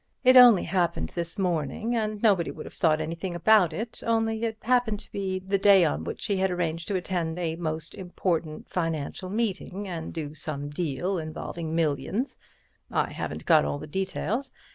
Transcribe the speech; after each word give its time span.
It 0.23 0.35
only 0.35 0.63
happened 0.63 1.09
this 1.13 1.37
morning, 1.37 1.95
and 1.95 2.23
nobody 2.23 2.49
would 2.49 2.65
have 2.65 2.73
thought 2.73 2.99
anything 2.99 3.35
about 3.35 3.71
it, 3.71 4.01
only 4.03 4.41
it 4.43 4.57
happened 4.63 4.99
to 5.01 5.11
be 5.11 5.37
the 5.37 5.59
day 5.59 5.85
on 5.85 6.05
which 6.05 6.25
he 6.25 6.37
had 6.37 6.49
arranged 6.49 6.87
to 6.87 6.95
attend 6.95 7.37
a 7.37 7.55
most 7.57 7.93
important 7.93 8.67
financial 8.67 9.29
meeting 9.29 9.87
and 9.87 10.11
do 10.11 10.33
some 10.33 10.69
deal 10.71 11.19
involving 11.19 11.75
millions—I 11.75 13.11
haven't 13.11 13.45
got 13.45 13.63
all 13.63 13.77
the 13.77 13.85
details. 13.85 14.51